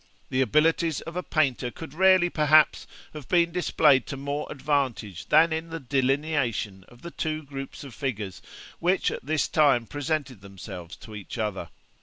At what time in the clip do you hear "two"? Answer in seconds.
7.11-7.43